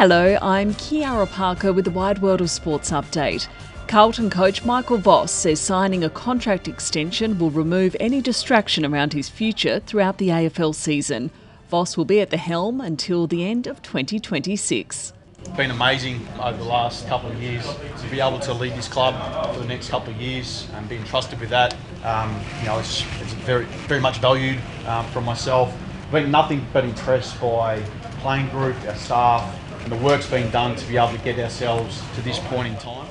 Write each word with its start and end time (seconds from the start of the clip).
Hello, 0.00 0.38
I'm 0.40 0.72
Kiara 0.72 1.30
Parker 1.30 1.74
with 1.74 1.84
the 1.84 1.90
Wide 1.90 2.22
World 2.22 2.40
of 2.40 2.50
Sports 2.50 2.90
update. 2.90 3.48
Carlton 3.86 4.30
coach 4.30 4.64
Michael 4.64 4.96
Voss 4.96 5.30
says 5.30 5.60
signing 5.60 6.04
a 6.04 6.08
contract 6.08 6.68
extension 6.68 7.38
will 7.38 7.50
remove 7.50 7.94
any 8.00 8.22
distraction 8.22 8.86
around 8.86 9.12
his 9.12 9.28
future 9.28 9.80
throughout 9.80 10.16
the 10.16 10.28
AFL 10.28 10.74
season. 10.74 11.30
Voss 11.68 11.98
will 11.98 12.06
be 12.06 12.18
at 12.18 12.30
the 12.30 12.38
helm 12.38 12.80
until 12.80 13.26
the 13.26 13.44
end 13.44 13.66
of 13.66 13.82
2026. 13.82 15.12
It's 15.38 15.48
been 15.50 15.70
amazing 15.70 16.26
over 16.40 16.56
the 16.56 16.64
last 16.64 17.06
couple 17.06 17.30
of 17.30 17.42
years 17.42 17.66
to 18.00 18.10
be 18.10 18.20
able 18.20 18.38
to 18.38 18.54
lead 18.54 18.72
this 18.72 18.88
club 18.88 19.52
for 19.52 19.60
the 19.60 19.68
next 19.68 19.90
couple 19.90 20.14
of 20.14 20.18
years 20.18 20.66
and 20.76 20.88
be 20.88 20.96
entrusted 20.96 21.38
with 21.38 21.50
that. 21.50 21.76
Um, 22.04 22.40
you 22.60 22.68
know, 22.68 22.78
it's, 22.78 23.04
it's, 23.20 23.34
very, 23.34 23.66
very 23.86 24.00
much 24.00 24.16
valued 24.16 24.60
um, 24.86 25.04
from 25.08 25.26
myself. 25.26 25.76
I've 26.06 26.12
been 26.12 26.30
nothing 26.30 26.66
but 26.72 26.84
impressed 26.84 27.38
by 27.38 27.82
playing 28.22 28.48
group, 28.48 28.76
our 28.86 28.96
staff, 28.96 29.69
and 29.82 29.92
the 29.92 29.96
work's 29.96 30.28
been 30.28 30.50
done 30.50 30.76
to 30.76 30.86
be 30.86 30.96
able 30.96 31.12
to 31.12 31.24
get 31.24 31.38
ourselves 31.38 32.02
to 32.14 32.22
this 32.22 32.38
point 32.38 32.68
in 32.68 32.76
time. 32.78 33.08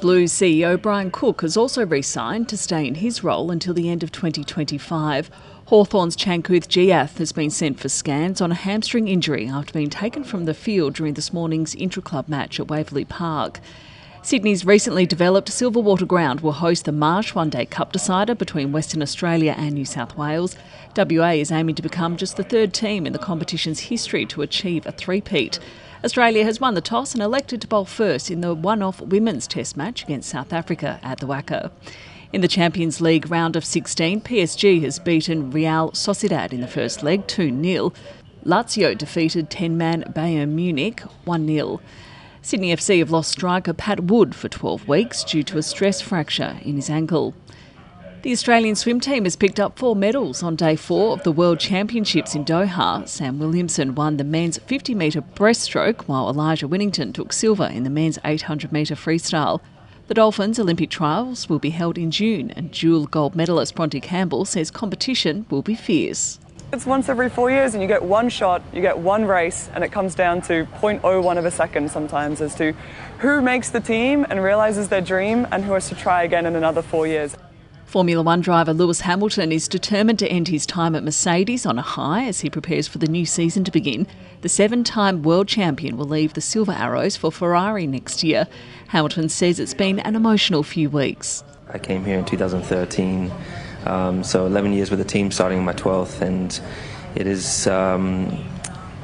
Blues 0.00 0.32
CEO 0.32 0.80
Brian 0.80 1.10
Cook 1.10 1.40
has 1.40 1.56
also 1.56 1.86
re 1.86 2.02
signed 2.02 2.48
to 2.48 2.56
stay 2.56 2.86
in 2.86 2.96
his 2.96 3.24
role 3.24 3.50
until 3.50 3.72
the 3.72 3.88
end 3.88 4.02
of 4.02 4.12
2025. 4.12 5.30
Hawthorn's 5.66 6.16
Changkuoth 6.16 6.68
Jiath 6.68 7.16
has 7.16 7.32
been 7.32 7.48
sent 7.48 7.80
for 7.80 7.88
scans 7.88 8.40
on 8.42 8.52
a 8.52 8.54
hamstring 8.54 9.08
injury 9.08 9.48
after 9.48 9.72
being 9.72 9.88
taken 9.88 10.22
from 10.22 10.44
the 10.44 10.52
field 10.52 10.94
during 10.94 11.14
this 11.14 11.32
morning's 11.32 11.74
intra-club 11.74 12.28
match 12.28 12.60
at 12.60 12.68
Waverley 12.68 13.06
Park. 13.06 13.60
Sydney's 14.24 14.64
recently 14.64 15.04
developed 15.04 15.50
Silverwater 15.50 16.08
Ground 16.08 16.40
will 16.40 16.52
host 16.52 16.86
the 16.86 16.92
Marsh 16.92 17.34
One 17.34 17.50
Day 17.50 17.66
Cup 17.66 17.92
decider 17.92 18.34
between 18.34 18.72
Western 18.72 19.02
Australia 19.02 19.54
and 19.58 19.74
New 19.74 19.84
South 19.84 20.16
Wales. 20.16 20.56
WA 20.96 21.32
is 21.32 21.52
aiming 21.52 21.74
to 21.74 21.82
become 21.82 22.16
just 22.16 22.38
the 22.38 22.42
third 22.42 22.72
team 22.72 23.06
in 23.06 23.12
the 23.12 23.18
competition's 23.18 23.80
history 23.80 24.24
to 24.24 24.40
achieve 24.40 24.86
a 24.86 24.92
three-peat. 24.92 25.58
Australia 26.02 26.42
has 26.42 26.58
won 26.58 26.72
the 26.72 26.80
toss 26.80 27.12
and 27.12 27.22
elected 27.22 27.60
to 27.60 27.68
bowl 27.68 27.84
first 27.84 28.30
in 28.30 28.40
the 28.40 28.54
one 28.54 28.80
off 28.80 28.98
women's 29.02 29.46
test 29.46 29.76
match 29.76 30.04
against 30.04 30.30
South 30.30 30.54
Africa 30.54 30.98
at 31.02 31.18
the 31.18 31.26
WACA. 31.26 31.70
In 32.32 32.40
the 32.40 32.48
Champions 32.48 33.02
League 33.02 33.30
round 33.30 33.56
of 33.56 33.64
16, 33.64 34.22
PSG 34.22 34.80
has 34.84 34.98
beaten 34.98 35.50
Real 35.50 35.90
Sociedad 35.90 36.54
in 36.54 36.62
the 36.62 36.66
first 36.66 37.02
leg 37.02 37.26
2 37.26 37.62
0. 37.62 37.92
Lazio 38.46 38.96
defeated 38.96 39.50
10 39.50 39.76
man 39.76 40.02
Bayern 40.14 40.52
Munich 40.52 41.02
1 41.26 41.46
0. 41.46 41.80
Sydney 42.44 42.76
FC 42.76 42.98
have 42.98 43.10
lost 43.10 43.32
striker 43.32 43.72
Pat 43.72 44.00
Wood 44.00 44.34
for 44.34 44.50
12 44.50 44.86
weeks 44.86 45.24
due 45.24 45.42
to 45.44 45.56
a 45.56 45.62
stress 45.62 46.02
fracture 46.02 46.58
in 46.60 46.76
his 46.76 46.90
ankle. 46.90 47.32
The 48.20 48.32
Australian 48.32 48.74
swim 48.74 49.00
team 49.00 49.24
has 49.24 49.34
picked 49.34 49.58
up 49.58 49.78
four 49.78 49.96
medals 49.96 50.42
on 50.42 50.54
day 50.54 50.76
four 50.76 51.14
of 51.14 51.22
the 51.22 51.32
World 51.32 51.58
Championships 51.58 52.34
in 52.34 52.44
Doha. 52.44 53.08
Sam 53.08 53.38
Williamson 53.38 53.94
won 53.94 54.18
the 54.18 54.24
men's 54.24 54.58
50 54.58 54.94
metre 54.94 55.22
breaststroke, 55.22 56.02
while 56.02 56.28
Elijah 56.28 56.68
Winnington 56.68 57.14
took 57.14 57.32
silver 57.32 57.64
in 57.64 57.82
the 57.82 57.88
men's 57.88 58.18
800 58.26 58.70
metre 58.70 58.94
freestyle. 58.94 59.62
The 60.08 60.14
Dolphins' 60.14 60.58
Olympic 60.58 60.90
trials 60.90 61.48
will 61.48 61.58
be 61.58 61.70
held 61.70 61.96
in 61.96 62.10
June, 62.10 62.50
and 62.50 62.70
dual 62.70 63.06
gold 63.06 63.34
medalist 63.34 63.74
Bronte 63.74 64.00
Campbell 64.00 64.44
says 64.44 64.70
competition 64.70 65.46
will 65.48 65.62
be 65.62 65.74
fierce. 65.74 66.38
It's 66.74 66.86
once 66.86 67.08
every 67.08 67.30
four 67.30 67.52
years, 67.52 67.74
and 67.74 67.80
you 67.80 67.86
get 67.86 68.02
one 68.02 68.28
shot, 68.28 68.60
you 68.72 68.80
get 68.80 68.98
one 68.98 69.26
race, 69.26 69.70
and 69.74 69.84
it 69.84 69.92
comes 69.92 70.16
down 70.16 70.42
to 70.42 70.66
0.01 70.80 71.38
of 71.38 71.44
a 71.44 71.50
second 71.52 71.88
sometimes 71.88 72.40
as 72.40 72.52
to 72.56 72.72
who 73.20 73.40
makes 73.40 73.70
the 73.70 73.78
team 73.78 74.26
and 74.28 74.42
realizes 74.42 74.88
their 74.88 75.00
dream 75.00 75.46
and 75.52 75.64
who 75.64 75.72
has 75.74 75.88
to 75.90 75.94
try 75.94 76.24
again 76.24 76.46
in 76.46 76.56
another 76.56 76.82
four 76.82 77.06
years. 77.06 77.36
Formula 77.84 78.24
One 78.24 78.40
driver 78.40 78.74
Lewis 78.74 79.02
Hamilton 79.02 79.52
is 79.52 79.68
determined 79.68 80.18
to 80.18 80.26
end 80.26 80.48
his 80.48 80.66
time 80.66 80.96
at 80.96 81.04
Mercedes 81.04 81.64
on 81.64 81.78
a 81.78 81.82
high 81.82 82.24
as 82.24 82.40
he 82.40 82.50
prepares 82.50 82.88
for 82.88 82.98
the 82.98 83.06
new 83.06 83.24
season 83.24 83.62
to 83.62 83.70
begin. 83.70 84.08
The 84.40 84.48
seven 84.48 84.82
time 84.82 85.22
world 85.22 85.46
champion 85.46 85.96
will 85.96 86.08
leave 86.08 86.34
the 86.34 86.40
Silver 86.40 86.72
Arrows 86.72 87.16
for 87.16 87.30
Ferrari 87.30 87.86
next 87.86 88.24
year. 88.24 88.48
Hamilton 88.88 89.28
says 89.28 89.60
it's 89.60 89.74
been 89.74 90.00
an 90.00 90.16
emotional 90.16 90.64
few 90.64 90.90
weeks. 90.90 91.44
I 91.72 91.78
came 91.78 92.04
here 92.04 92.18
in 92.18 92.24
2013, 92.24 93.30
um, 93.86 94.24
so 94.24 94.46
11 94.46 94.72
years 94.72 94.90
with 94.90 94.98
the 94.98 95.04
team, 95.04 95.30
starting 95.30 95.64
my 95.64 95.72
12th, 95.72 96.20
and 96.20 96.60
it 97.14 97.26
is. 97.26 97.66
Um, 97.66 98.44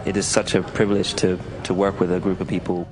it 0.07 0.17
is 0.17 0.27
such 0.27 0.55
a 0.55 0.63
privilege 0.63 1.13
to, 1.17 1.39
to 1.65 1.75
work 1.75 2.01
with 2.01 2.11
a 2.11 2.19
group 2.19 2.41
of 2.41 2.49
people 2.49 2.89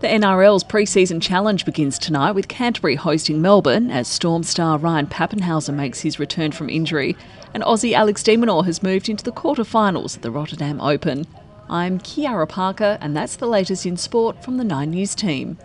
the 0.00 0.06
NRL's 0.06 0.64
pre-season 0.64 1.20
challenge 1.20 1.66
begins 1.66 1.98
tonight 1.98 2.32
with 2.32 2.48
Canterbury 2.48 2.94
hosting 2.94 3.42
Melbourne 3.42 3.90
as 3.90 4.08
Storm 4.08 4.42
star 4.42 4.78
Ryan 4.78 5.06
Papenhuyzen 5.06 5.74
makes 5.74 6.00
his 6.00 6.18
return 6.18 6.52
from 6.52 6.70
injury, 6.70 7.18
and 7.52 7.62
Aussie 7.62 7.92
Alex 7.92 8.22
de 8.22 8.34
Minaur 8.34 8.64
has 8.64 8.82
moved 8.82 9.10
into 9.10 9.22
the 9.22 9.30
quarter-finals 9.30 10.16
at 10.16 10.22
the 10.22 10.30
Rotterdam 10.30 10.80
Open. 10.80 11.26
I'm 11.68 11.98
Kiara 11.98 12.48
Parker, 12.48 12.96
and 13.02 13.14
that's 13.14 13.36
the 13.36 13.46
latest 13.46 13.84
in 13.84 13.98
sport 13.98 14.42
from 14.42 14.56
the 14.56 14.64
Nine 14.64 14.92
News 14.92 15.14
team. 15.14 15.58